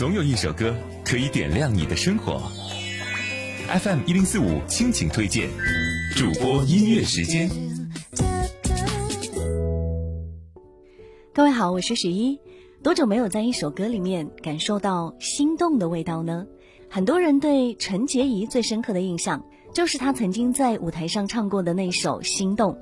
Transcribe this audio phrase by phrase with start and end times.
[0.00, 0.74] 总有一首歌
[1.04, 2.40] 可以点亮你的生活。
[3.68, 5.50] FM 一零四五倾情推荐，
[6.16, 7.50] 主播音乐时间。
[11.34, 12.40] 各位好，我是十一。
[12.82, 16.46] 多久没有在一首歌里面感受到心动的味道呢？
[16.88, 19.44] 很多人对陈洁仪最深刻的印象。
[19.72, 22.72] 就是他曾经在舞台上唱过的那首《心动》，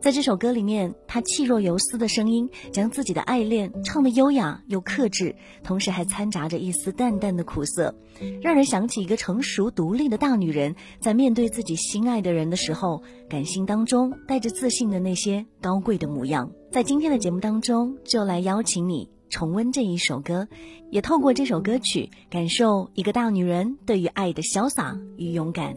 [0.00, 7.94] 在这首歌里面，他气若游丝的声音将自己的爱恋唱得优雅又克制，同时还掺杂着一丝淡淡的苦涩，
[8.42, 16.50] 让人想起一个成熟独立的大女人在面对自己心爱的人的时候，感性当中带着自信的那些高贵的模样。
[16.72, 20.48] 在今天的节目当中，就来邀请你重温这一首歌，
[20.90, 25.76] 也透过这首歌曲感受一个大女人对于爱的潇洒与勇敢。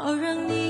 [0.00, 0.67] 好让你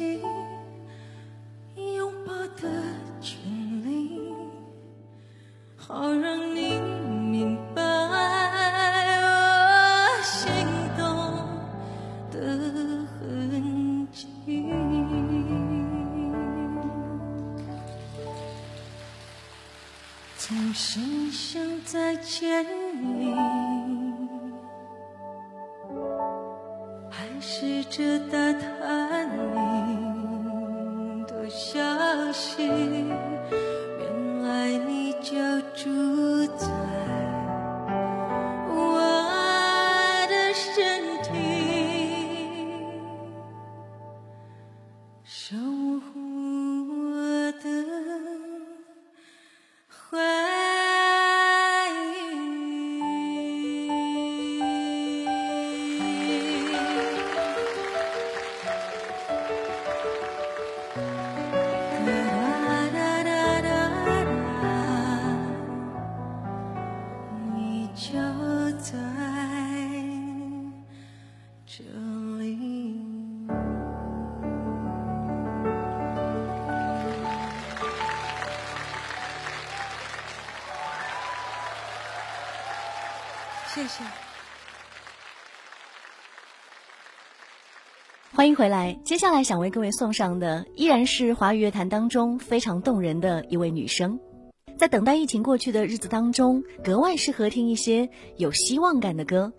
[0.00, 0.29] 听。
[32.40, 32.99] 心。
[88.32, 88.96] 欢迎回来。
[89.04, 94.18] 接下来想为各位送上的，依然是华语乐坛当中非常动人的一位女生。
[94.78, 99.52] 在等待疫情过去的日子当中，格外适合听一些有希望感的歌。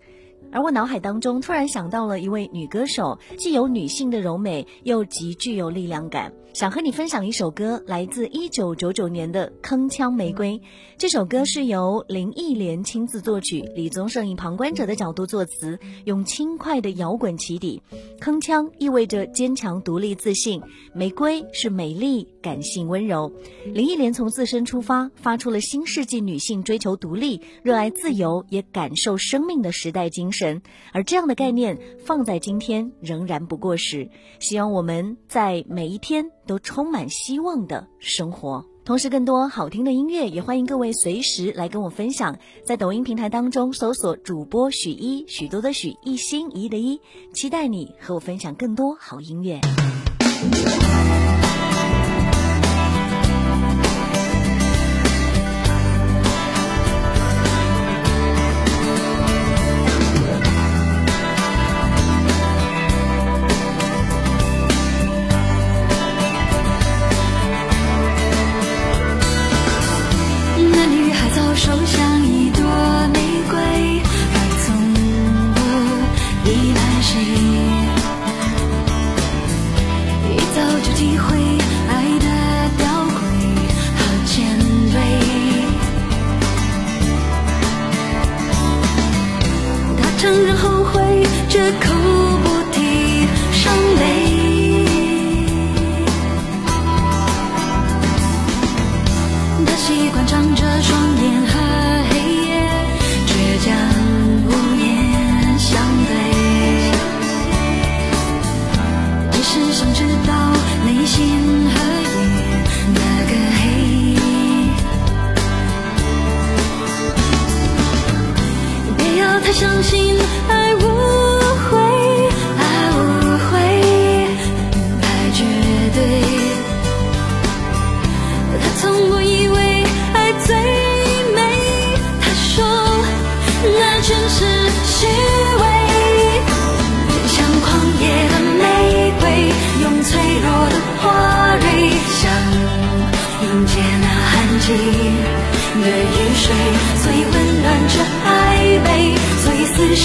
[0.50, 6.32] 而我脑海当中突然想到了一位女歌手，既有女性的柔美，又极具有力量感。
[6.52, 10.58] 想和你分享一首歌，来自一九九九年的《铿锵玫瑰》。
[10.98, 17.82] 这首歌是由林忆莲亲自作曲，李宗盛以旁观者的角度作词，用轻快的摇滚起底。
[18.20, 20.60] 铿锵意味着坚强、独立、自信；
[20.94, 23.32] 玫瑰是美丽、感性、温柔。
[23.64, 30.60] 林忆莲从自身出发，发出了新世纪女性追求独立、热爱自由，也感受生命的时代精神。
[30.92, 34.10] 而这样的概念放在今天仍然不过时。
[34.38, 36.30] 希望我们在每一天。
[36.46, 42.36] 都充满希望的生活，同时更多好听的音乐，也欢迎各位随时来跟我分享。
[42.64, 47.00] 在抖音平台当中搜索主播许一，许多的许，一心一意的一，
[47.32, 49.60] 期待你和我分享更多好音乐。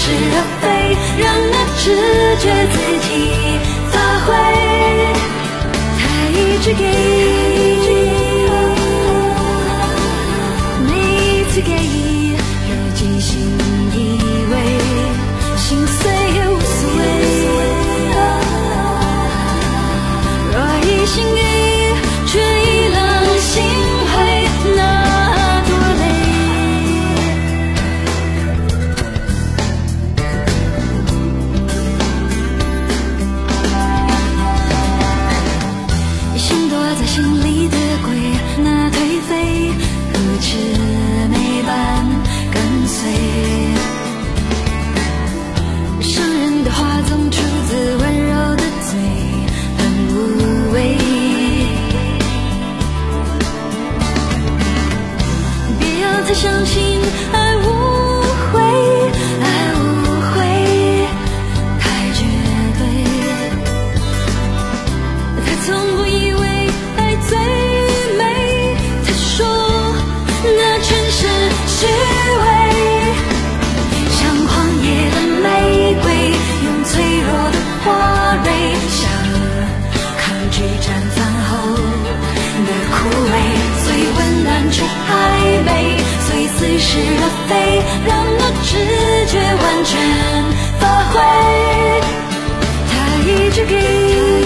[0.00, 0.64] 是而非，
[1.20, 1.84] 让那直
[2.38, 2.76] 觉自
[3.08, 3.10] 己
[3.90, 4.28] 发挥，
[5.98, 6.00] 他
[6.30, 7.77] 一直给。
[43.28, 43.57] you
[86.58, 87.54] 随是而飞，
[88.04, 88.68] 让那直
[89.26, 89.94] 觉完全
[90.80, 91.14] 发挥。
[92.90, 92.92] 他
[93.30, 94.37] 一直给。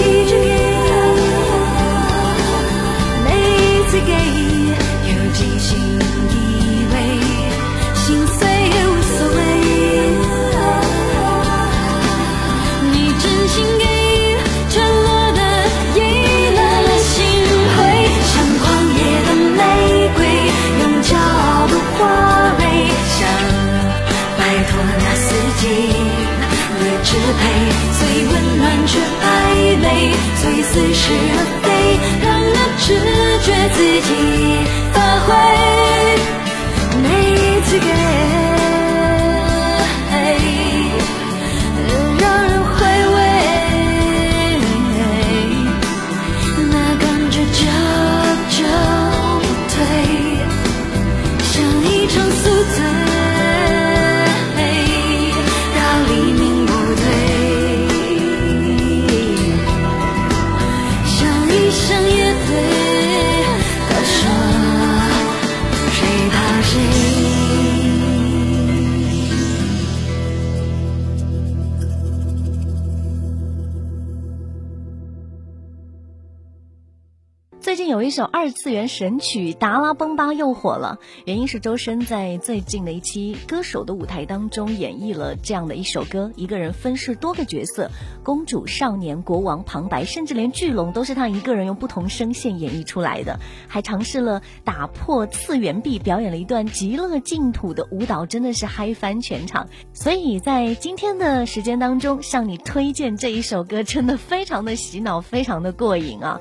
[77.92, 87.90] 有一首二次元神曲《达拉崩吧》又火了，原因是周深在最近的一期《歌手的舞台》当中演绎了这样的一首歌，一个人分饰多个角色，
[88.22, 99.68] 公主、少年、国王、旁白，甚至连巨龙都是他一个人用不同声线演绎出来的，还尝试了打破次元壁，表演了一段极乐净土的舞蹈，真的是嗨翻全场。
[99.92, 106.40] 所以在今天的时间当中，向你推荐这一首歌，真的非常的洗脑，非常的过瘾啊！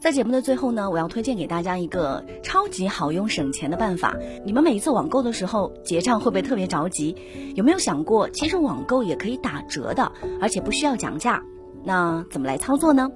[0.00, 4.16] 在节目的最后呢，我要推荐给大家一个超级好用、省钱的办法。
[4.44, 7.16] 你们每一次网购的时候结账会不会特别着急？
[7.56, 11.42] 有没有想过，其实网购也可以打折的，而且不需要讲价？
[11.82, 13.10] 那怎么来操作呢？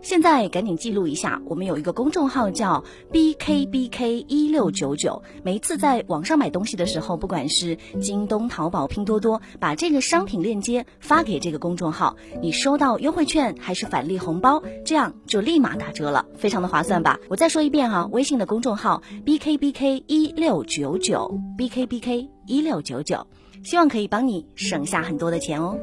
[0.00, 5.22] 现在赶紧记录一下，我们有一个公众号叫 bkbk 一六九九。
[5.42, 17.18] 每一次在网上买东西的时候，不管是京东、淘宝、拼多多，把这个商品链接发给这个公众号，你收到优惠券还是返利红包，这样就立马打折了，非常的划算吧？
[17.28, 23.26] 我再说一遍哈，微信的公众号 bkbk 一六九九，bkbk 一六九九，
[23.64, 25.76] 希望可以帮你省下很多的钱哦。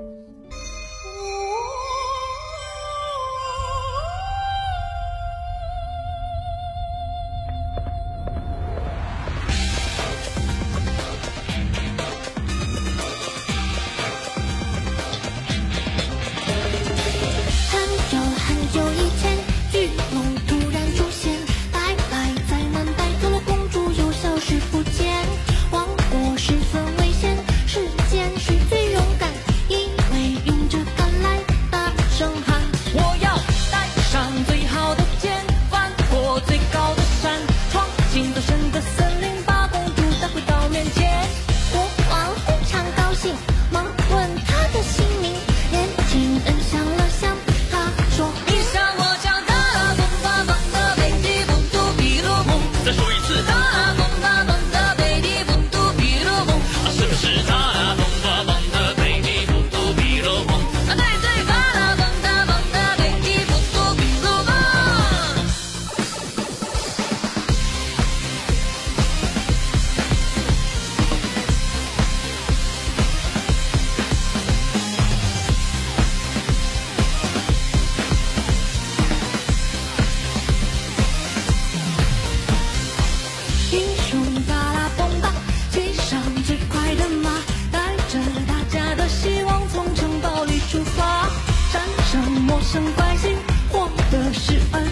[94.48, 94.85] 一